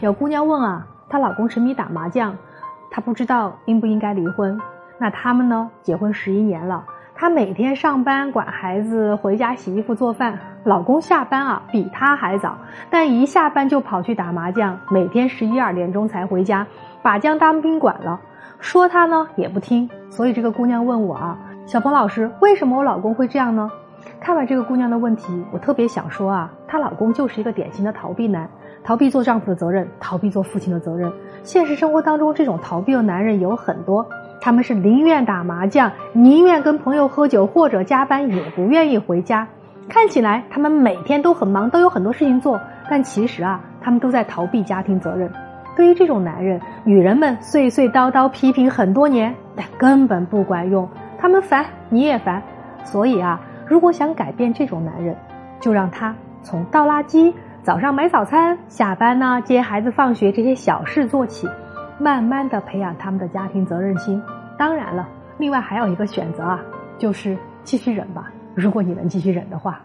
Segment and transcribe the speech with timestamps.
[0.00, 2.36] 有姑娘问啊，她老公沉迷打麻将，
[2.90, 4.60] 她不知道应不应该离婚。
[4.98, 5.70] 那他们呢？
[5.82, 10.38] 结婚十一年了，她每天上班管孩子，回家洗衣服做饭。
[10.64, 12.58] 老公下班啊比她还早，
[12.90, 16.66] 但一下班就跑去打麻将，每天十一二点钟才回家，
[17.02, 18.20] 把将当宾馆了。
[18.58, 23.70] 说他呢也不听，所以这个姑娘问我啊，小鹏老师，为什么我老公会这样呢？
[24.20, 28.48] 看完这个姑娘的问题，我特别想说啊，她老公就是一个典型的逃避男。
[28.86, 31.12] 逃避做丈夫的责任，逃避做父亲的责任。
[31.42, 34.06] 现实生活当中，这种逃避的男人有很多，
[34.40, 39.48] 他们是宁愿打麻将，宁愿跟朋友喝酒或者加班，也不愿意回家。
[39.88, 45.28] 看起来他们每天都很忙，都有很多事情做，但其实啊，他们都在逃避家庭责任。
[45.74, 50.88] 对于这种男人，女人们碎碎叨叨批评很多年，但根本不管用。
[51.18, 52.40] 他们烦，你也烦。
[52.84, 55.16] 所以啊，如果想改变这种男人，
[55.58, 57.32] 就让他从倒垃圾。
[57.66, 61.48] 早上买早餐，下班呢接孩子放学，这些小事做起，
[61.98, 64.22] 慢慢的培养他们的家庭责任心。
[64.56, 66.60] 当然了，另外还有一个选择啊，
[66.96, 68.30] 就是继续忍吧。
[68.54, 69.80] 如果你能继续忍的话。